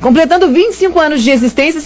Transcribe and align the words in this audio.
Completando 0.00 0.48
25 0.48 0.98
anos 0.98 1.22
de 1.22 1.30
existência, 1.30 1.80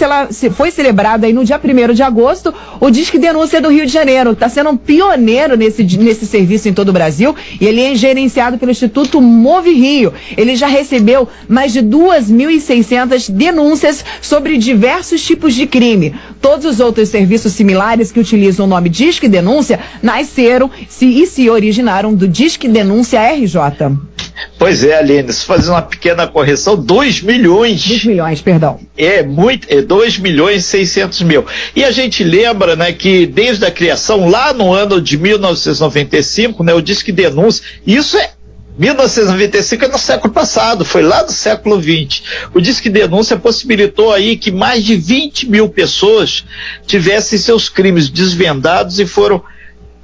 foi 0.52 0.70
celebrado 0.70 1.24
aí 1.24 1.32
no 1.32 1.44
dia 1.44 1.60
1 1.62 1.94
de 1.94 2.02
agosto 2.02 2.54
o 2.78 2.88
Disque 2.88 3.18
Denúncia 3.18 3.60
do 3.60 3.68
Rio 3.68 3.84
de 3.84 3.92
Janeiro. 3.92 4.30
Está 4.30 4.48
sendo 4.48 4.70
um 4.70 4.76
pioneiro 4.76 5.56
nesse, 5.56 5.82
nesse 5.82 6.24
serviço 6.24 6.68
em 6.68 6.72
todo 6.72 6.90
o 6.90 6.92
Brasil 6.92 7.34
e 7.60 7.66
ele 7.66 7.80
é 7.80 7.94
gerenciado 7.96 8.56
pelo 8.56 8.70
Instituto 8.70 9.20
Move 9.20 9.72
Rio. 9.72 10.12
Ele 10.36 10.54
já 10.54 10.68
recebeu 10.68 11.28
mais 11.48 11.72
de 11.72 11.80
2.600 11.80 13.32
denúncias 13.32 14.04
sobre 14.22 14.58
diversos 14.58 15.20
tipos 15.24 15.52
de 15.52 15.66
crime. 15.66 16.14
Todos 16.40 16.66
os 16.66 16.78
outros 16.78 17.08
serviços 17.08 17.52
similares 17.52 18.12
que 18.12 18.20
utilizam 18.20 18.66
o 18.66 18.68
nome 18.68 18.88
Disque 18.88 19.28
Denúncia 19.28 19.80
nasceram 20.00 20.70
se, 20.88 21.06
e 21.06 21.26
se 21.26 21.50
originaram 21.50 22.14
do 22.14 22.28
Disque 22.28 22.68
Denúncia 22.68 23.20
RJ. 23.20 23.58
Pois 24.58 24.84
é, 24.84 24.98
Aline, 24.98 25.32
se 25.32 25.44
fazer 25.44 25.70
uma 25.70 25.82
pequena 25.82 26.26
correção, 26.26 26.76
2 26.76 27.22
milhões. 27.22 27.86
2 27.86 28.04
milhões, 28.04 28.40
perdão. 28.40 28.80
É 28.96 29.22
muito, 29.22 29.66
é 29.70 29.80
2 29.80 30.18
milhões 30.18 30.64
e 30.64 30.68
600 30.68 31.22
mil. 31.22 31.44
E 31.74 31.84
a 31.84 31.90
gente 31.90 32.24
lembra, 32.24 32.74
né, 32.74 32.92
que 32.92 33.26
desde 33.26 33.64
a 33.64 33.70
criação, 33.70 34.28
lá 34.28 34.52
no 34.52 34.72
ano 34.72 35.00
de 35.00 35.16
1995, 35.16 36.64
né, 36.64 36.74
o 36.74 36.80
Disque 36.80 37.12
Denúncia, 37.12 37.64
isso 37.86 38.16
é 38.16 38.30
1995 38.76 39.84
é 39.84 39.88
no 39.88 39.98
século 39.98 40.32
passado, 40.32 40.84
foi 40.84 41.02
lá 41.02 41.22
do 41.22 41.30
século 41.30 41.78
20. 41.78 42.24
O 42.52 42.60
Disque 42.60 42.90
Denúncia 42.90 43.36
possibilitou 43.36 44.12
aí 44.12 44.36
que 44.36 44.50
mais 44.50 44.84
de 44.84 44.96
20 44.96 45.48
mil 45.48 45.68
pessoas 45.68 46.44
tivessem 46.86 47.38
seus 47.38 47.68
crimes 47.68 48.08
desvendados 48.08 48.98
e 48.98 49.06
foram 49.06 49.42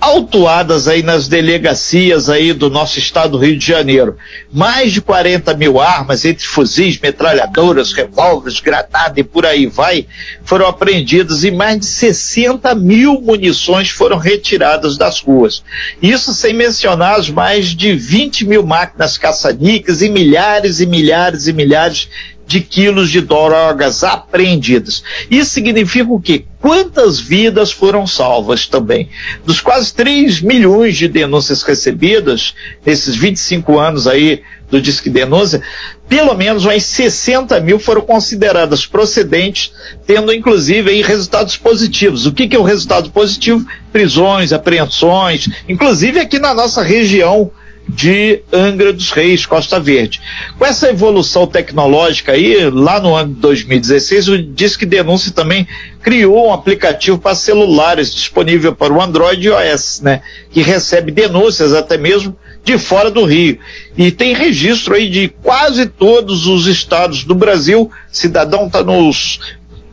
autuadas 0.01 0.89
aí 0.89 1.03
nas 1.03 1.29
delegacias 1.29 2.31
aí 2.31 2.55
do 2.55 2.71
nosso 2.71 2.99
estado 2.99 3.33
do 3.33 3.39
Rio 3.39 3.59
de 3.59 3.67
Janeiro. 3.67 4.17
Mais 4.51 4.93
de 4.93 5.03
40 5.03 5.55
mil 5.55 5.79
armas, 5.79 6.25
entre 6.25 6.47
fuzis, 6.47 6.99
metralhadoras, 6.99 7.93
revólveres, 7.93 8.61
granada 8.61 9.21
e 9.21 9.23
por 9.23 9.45
aí 9.45 9.67
vai, 9.67 10.07
foram 10.43 10.67
apreendidas 10.67 11.45
e 11.45 11.51
mais 11.51 11.81
de 11.81 11.87
60 11.87 12.75
mil 12.75 13.21
munições 13.21 13.91
foram 13.91 14.17
retiradas 14.17 14.97
das 14.97 15.21
ruas. 15.21 15.63
Isso 16.01 16.33
sem 16.33 16.55
mencionar 16.55 17.21
as 17.21 17.29
mais 17.29 17.67
de 17.67 17.95
20 17.95 18.47
mil 18.47 18.65
máquinas 18.65 19.19
caça-níqueis 19.19 20.01
e 20.01 20.09
milhares 20.09 20.81
e 20.81 20.87
milhares 20.87 21.47
e 21.47 21.53
milhares 21.53 22.09
de 22.51 22.61
quilos 22.61 23.09
de 23.11 23.21
drogas 23.21 24.03
apreendidas. 24.03 25.05
Isso 25.31 25.53
significa 25.53 26.13
o 26.13 26.21
quê? 26.21 26.45
Quantas 26.59 27.21
vidas 27.21 27.71
foram 27.71 28.09
salvas 28.09 28.67
também? 28.67 29.09
Dos 29.47 29.61
quase 29.61 29.95
3 29.95 30.41
milhões 30.41 30.97
de 30.97 31.07
denúncias 31.07 31.63
recebidas 31.63 32.53
nesses 32.85 33.15
25 33.15 33.79
anos 33.79 34.09
aí 34.09 34.43
do 34.69 34.83
Disque 34.83 35.09
Denúncia, 35.09 35.63
pelo 36.09 36.35
menos 36.35 36.65
umas 36.65 36.83
60 36.83 37.61
mil 37.61 37.79
foram 37.79 38.01
consideradas 38.03 38.85
procedentes, 38.85 39.73
tendo 40.05 40.33
inclusive 40.33 40.91
aí 40.91 41.03
resultados 41.03 41.57
positivos. 41.57 42.27
O 42.27 42.33
que, 42.33 42.49
que 42.49 42.57
é 42.57 42.59
o 42.59 42.65
resultado 42.65 43.11
positivo? 43.11 43.65
Prisões, 43.93 44.53
apreensões, 44.53 45.49
inclusive 45.69 46.19
aqui 46.19 46.41
na 46.41 46.53
nossa 46.53 46.83
região 46.83 47.53
de 47.91 48.43
Angra 48.53 48.93
dos 48.93 49.11
Reis, 49.11 49.45
Costa 49.45 49.81
Verde. 49.81 50.21
Com 50.59 50.65
essa 50.65 50.89
evolução 50.89 51.47
tecnológica 51.47 52.33
aí, 52.33 52.71
lá 52.71 53.01
no 53.01 53.15
ano 53.15 53.35
de 53.35 53.41
2016, 53.41 54.29
o 54.29 54.43
Disque 54.43 54.87
Denúncia 54.87 55.33
também 55.33 55.67
criou 56.03 56.49
um 56.49 56.53
aplicativo 56.53 57.19
para 57.19 57.35
celulares 57.35 58.15
disponível 58.15 58.75
para 58.75 58.93
o 58.93 59.03
Android 59.03 59.47
e 59.47 59.51
iOS, 59.51 60.01
né? 60.03 60.23
Que 60.51 60.63
recebe 60.63 61.11
denúncias 61.11 61.73
até 61.73 61.99
mesmo 61.99 62.37
de 62.65 62.79
fora 62.79 63.11
do 63.11 63.25
Rio. 63.25 63.59
E 63.97 64.11
tem 64.11 64.35
registro 64.35 64.95
aí 64.95 65.09
de 65.09 65.29
quase 65.43 65.87
todos 65.87 66.47
os 66.47 66.67
estados 66.67 67.25
do 67.25 67.35
Brasil. 67.35 67.91
Cidadão 68.11 68.67
está 68.67 68.83
nos 68.83 69.41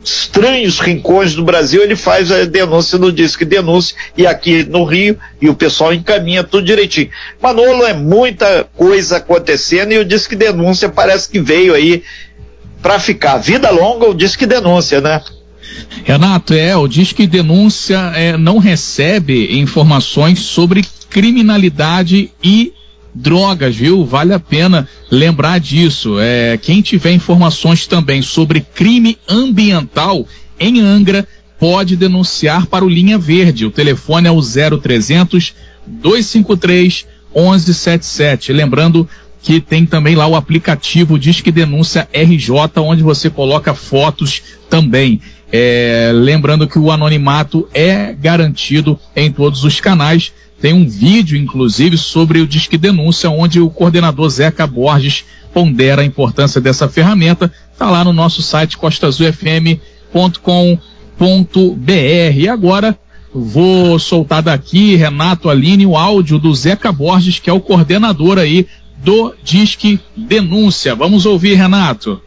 estranhos 0.02 0.78
rincões 0.78 1.34
do 1.34 1.44
Brasil, 1.44 1.82
ele 1.82 1.96
faz 1.96 2.30
a 2.30 2.44
denúncia 2.44 2.98
no 2.98 3.12
Disque 3.12 3.44
Denúncia 3.44 3.96
e 4.16 4.26
aqui 4.26 4.64
no 4.64 4.84
Rio, 4.84 5.18
e 5.40 5.48
o 5.48 5.54
pessoal 5.54 5.92
encaminha 5.92 6.44
tudo 6.44 6.66
direitinho. 6.66 7.10
Manolo, 7.42 7.84
é 7.84 7.92
muita 7.92 8.64
coisa 8.76 9.18
acontecendo 9.18 9.92
e 9.92 9.98
o 9.98 10.04
Disque 10.04 10.36
Denúncia 10.36 10.88
parece 10.88 11.28
que 11.28 11.40
veio 11.40 11.74
aí 11.74 12.02
para 12.80 12.98
ficar. 12.98 13.38
Vida 13.38 13.70
longa 13.70 14.08
o 14.08 14.14
Disque 14.14 14.46
Denúncia, 14.46 15.00
né? 15.00 15.20
Renato, 16.04 16.54
é, 16.54 16.76
o 16.76 16.88
Disque 16.88 17.26
Denúncia 17.26 18.12
é, 18.14 18.36
não 18.36 18.58
recebe 18.58 19.58
informações 19.58 20.40
sobre 20.40 20.84
criminalidade 21.10 22.30
e 22.42 22.72
drogas, 23.14 23.74
viu? 23.74 24.04
Vale 24.04 24.32
a 24.32 24.40
pena 24.40 24.88
lembrar 25.10 25.58
disso. 25.58 26.16
É, 26.20 26.56
quem 26.56 26.82
tiver 26.82 27.12
informações 27.12 27.86
também 27.86 28.22
sobre 28.22 28.60
crime 28.60 29.18
ambiental 29.28 30.26
em 30.58 30.80
Angra 30.80 31.26
pode 31.58 31.96
denunciar 31.96 32.66
para 32.66 32.84
o 32.84 32.88
Linha 32.88 33.18
Verde. 33.18 33.66
O 33.66 33.70
telefone 33.70 34.28
é 34.28 34.30
o 34.30 34.40
0300 34.40 35.54
253 35.86 37.06
1177. 37.34 38.52
Lembrando 38.52 39.08
que 39.42 39.60
tem 39.60 39.86
também 39.86 40.14
lá 40.14 40.26
o 40.26 40.36
aplicativo 40.36 41.18
Disque 41.18 41.50
Denúncia 41.50 42.08
RJ, 42.12 42.50
onde 42.78 43.02
você 43.02 43.30
coloca 43.30 43.74
fotos 43.74 44.42
também. 44.68 45.20
É, 45.50 46.10
lembrando 46.12 46.68
que 46.68 46.78
o 46.78 46.90
anonimato 46.90 47.66
é 47.72 48.12
garantido 48.12 48.98
em 49.16 49.30
todos 49.32 49.64
os 49.64 49.80
canais. 49.80 50.32
Tem 50.60 50.74
um 50.74 50.86
vídeo, 50.86 51.38
inclusive, 51.38 51.96
sobre 51.96 52.40
o 52.40 52.46
Disque 52.46 52.76
Denúncia, 52.76 53.30
onde 53.30 53.60
o 53.60 53.70
coordenador 53.70 54.28
Zeca 54.28 54.66
Borges 54.66 55.24
pondera 55.54 56.02
a 56.02 56.04
importância 56.04 56.60
dessa 56.60 56.88
ferramenta. 56.88 57.50
Está 57.72 57.88
lá 57.90 58.04
no 58.04 58.12
nosso 58.12 58.42
site 58.42 58.76
costazulfm.com.br. 58.76 59.78
E 62.36 62.48
agora 62.48 62.98
vou 63.32 63.98
soltar 63.98 64.42
daqui, 64.42 64.96
Renato 64.96 65.48
Aline, 65.48 65.86
o 65.86 65.96
áudio 65.96 66.38
do 66.38 66.52
Zeca 66.54 66.90
Borges, 66.90 67.38
que 67.38 67.48
é 67.48 67.52
o 67.52 67.60
coordenador 67.60 68.38
aí 68.38 68.66
do 69.02 69.34
Disque 69.42 70.00
Denúncia. 70.16 70.94
Vamos 70.94 71.26
ouvir, 71.26 71.54
Renato. 71.54 72.20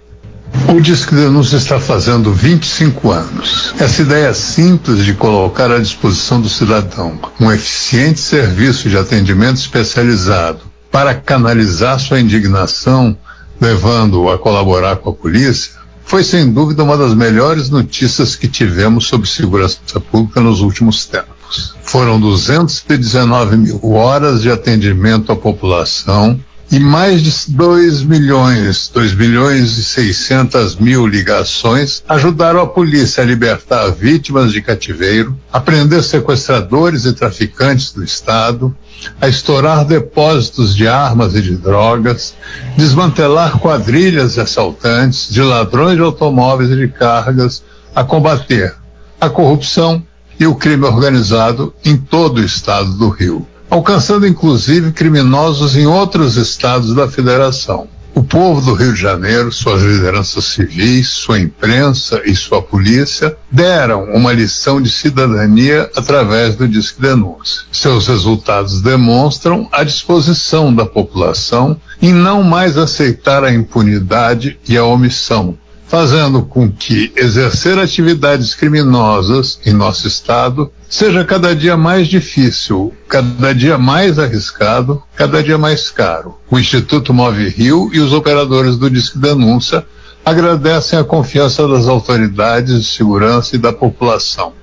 O 0.67 0.81
Disque 0.81 1.15
Denúncia 1.15 1.57
está 1.57 1.79
fazendo 1.79 2.33
25 2.33 3.11
anos. 3.11 3.73
Essa 3.79 4.01
ideia 4.01 4.33
simples 4.33 5.03
de 5.03 5.13
colocar 5.13 5.71
à 5.71 5.79
disposição 5.79 6.41
do 6.41 6.49
cidadão 6.49 7.19
um 7.39 7.51
eficiente 7.51 8.19
serviço 8.19 8.89
de 8.89 8.97
atendimento 8.97 9.57
especializado 9.57 10.61
para 10.91 11.13
canalizar 11.13 11.99
sua 11.99 12.19
indignação, 12.19 13.17
levando-o 13.59 14.29
a 14.29 14.37
colaborar 14.37 14.97
com 14.97 15.09
a 15.09 15.13
polícia, 15.13 15.71
foi 16.03 16.23
sem 16.23 16.51
dúvida 16.51 16.83
uma 16.83 16.97
das 16.97 17.13
melhores 17.13 17.69
notícias 17.69 18.35
que 18.35 18.47
tivemos 18.47 19.07
sobre 19.07 19.29
segurança 19.29 19.79
pública 20.11 20.41
nos 20.41 20.59
últimos 20.59 21.05
tempos. 21.05 21.75
Foram 21.83 22.19
219 22.19 23.55
mil 23.57 23.79
horas 23.93 24.41
de 24.41 24.51
atendimento 24.51 25.31
à 25.31 25.35
população 25.35 26.39
e 26.71 26.79
mais 26.79 27.21
de 27.21 27.51
2 27.51 28.03
milhões, 28.03 28.89
2 28.93 29.13
milhões 29.13 29.77
e 29.77 29.83
600 29.83 30.77
mil 30.77 31.05
ligações 31.05 32.01
ajudaram 32.07 32.61
a 32.61 32.67
polícia 32.67 33.21
a 33.21 33.25
libertar 33.25 33.91
vítimas 33.91 34.53
de 34.53 34.61
cativeiro, 34.61 35.37
a 35.51 35.59
prender 35.59 36.01
sequestradores 36.01 37.03
e 37.03 37.11
traficantes 37.11 37.91
do 37.91 38.01
Estado, 38.01 38.73
a 39.19 39.27
estourar 39.27 39.83
depósitos 39.83 40.73
de 40.73 40.87
armas 40.87 41.35
e 41.35 41.41
de 41.41 41.57
drogas, 41.57 42.33
desmantelar 42.77 43.59
quadrilhas 43.59 44.35
de 44.35 44.39
assaltantes, 44.39 45.27
de 45.29 45.41
ladrões 45.41 45.97
de 45.97 46.01
automóveis 46.01 46.71
e 46.71 46.77
de 46.77 46.87
cargas, 46.87 47.61
a 47.93 48.01
combater 48.01 48.73
a 49.19 49.29
corrupção 49.29 50.01
e 50.39 50.47
o 50.47 50.55
crime 50.55 50.85
organizado 50.85 51.73
em 51.83 51.97
todo 51.97 52.37
o 52.37 52.45
estado 52.45 52.93
do 52.93 53.09
Rio 53.09 53.45
alcançando 53.71 54.27
inclusive 54.27 54.91
criminosos 54.91 55.77
em 55.77 55.87
outros 55.87 56.35
estados 56.35 56.93
da 56.93 57.07
federação. 57.07 57.87
O 58.13 58.21
povo 58.21 58.59
do 58.59 58.73
Rio 58.73 58.93
de 58.93 58.99
Janeiro, 58.99 59.53
suas 59.53 59.81
lideranças 59.81 60.43
civis, 60.43 61.07
sua 61.07 61.39
imprensa 61.39 62.21
e 62.25 62.35
sua 62.35 62.61
polícia 62.61 63.37
deram 63.49 64.03
uma 64.13 64.33
lição 64.33 64.81
de 64.81 64.89
cidadania 64.89 65.89
através 65.95 66.57
do 66.57 66.67
Disque 66.67 67.01
Denúncia. 67.01 67.61
Seus 67.71 68.07
resultados 68.07 68.81
demonstram 68.81 69.69
a 69.71 69.85
disposição 69.85 70.75
da 70.75 70.85
população 70.85 71.79
em 72.01 72.11
não 72.11 72.43
mais 72.43 72.77
aceitar 72.77 73.45
a 73.45 73.53
impunidade 73.53 74.59
e 74.67 74.77
a 74.77 74.83
omissão, 74.83 75.57
fazendo 75.91 76.43
com 76.43 76.71
que 76.71 77.11
exercer 77.17 77.77
atividades 77.77 78.55
criminosas 78.55 79.59
em 79.65 79.73
nosso 79.73 80.07
estado 80.07 80.71
seja 80.87 81.25
cada 81.25 81.53
dia 81.53 81.75
mais 81.75 82.07
difícil, 82.07 82.93
cada 83.09 83.53
dia 83.53 83.77
mais 83.77 84.17
arriscado, 84.17 85.03
cada 85.17 85.43
dia 85.43 85.57
mais 85.57 85.91
caro. 85.91 86.37
O 86.49 86.57
Instituto 86.57 87.13
Move 87.13 87.49
Rio 87.49 87.89
e 87.91 87.99
os 87.99 88.13
operadores 88.13 88.77
do 88.77 88.89
Disque 88.89 89.19
Denúncia 89.19 89.85
agradecem 90.23 90.97
a 90.97 91.03
confiança 91.03 91.67
das 91.67 91.89
autoridades 91.89 92.83
de 92.83 92.87
segurança 92.87 93.57
e 93.57 93.59
da 93.59 93.73
população 93.73 94.53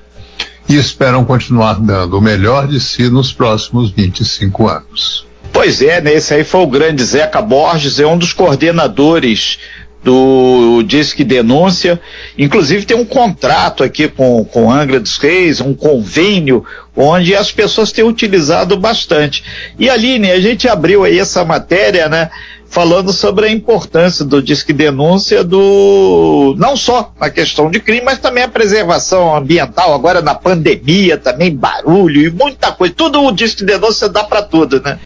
e 0.66 0.76
esperam 0.76 1.26
continuar 1.26 1.78
dando 1.78 2.16
o 2.16 2.22
melhor 2.22 2.66
de 2.66 2.80
si 2.80 3.10
nos 3.10 3.34
próximos 3.34 3.90
25 3.90 4.66
anos. 4.66 5.26
Pois 5.52 5.82
é, 5.82 6.00
né? 6.00 6.14
Esse 6.14 6.32
aí 6.32 6.44
foi 6.44 6.60
o 6.62 6.66
grande 6.66 7.04
Zeca 7.04 7.42
Borges, 7.42 8.00
é 8.00 8.06
um 8.06 8.16
dos 8.16 8.32
coordenadores 8.32 9.58
do 10.02 10.82
Disque 10.82 11.24
Denúncia. 11.24 12.00
Inclusive 12.36 12.86
tem 12.86 12.96
um 12.96 13.04
contrato 13.04 13.82
aqui 13.82 14.08
com, 14.08 14.44
com 14.44 14.70
Angra 14.70 15.00
dos 15.00 15.18
Reis, 15.18 15.60
um 15.60 15.74
convênio, 15.74 16.64
onde 16.96 17.34
as 17.34 17.52
pessoas 17.52 17.92
têm 17.92 18.04
utilizado 18.04 18.76
bastante. 18.76 19.44
E 19.78 19.90
Aline, 19.90 20.30
a 20.30 20.40
gente 20.40 20.68
abriu 20.68 21.04
aí 21.04 21.18
essa 21.18 21.44
matéria, 21.44 22.08
né? 22.08 22.30
Falando 22.70 23.14
sobre 23.14 23.46
a 23.46 23.50
importância 23.50 24.24
do 24.26 24.42
Disque 24.42 24.74
Denúncia 24.74 25.42
do 25.42 26.54
não 26.58 26.76
só 26.76 27.12
a 27.18 27.30
questão 27.30 27.70
de 27.70 27.80
crime, 27.80 28.02
mas 28.04 28.18
também 28.18 28.44
a 28.44 28.48
preservação 28.48 29.34
ambiental, 29.34 29.94
agora 29.94 30.20
na 30.20 30.34
pandemia 30.34 31.16
também, 31.16 31.54
barulho 31.54 32.20
e 32.20 32.30
muita 32.30 32.70
coisa. 32.70 32.92
Tudo 32.94 33.22
o 33.24 33.32
Disque 33.32 33.64
Denúncia 33.64 34.06
dá 34.08 34.22
para 34.22 34.42
tudo, 34.42 34.82
né? 34.82 34.96